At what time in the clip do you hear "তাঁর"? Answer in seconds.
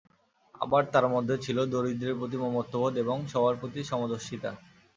0.91-1.05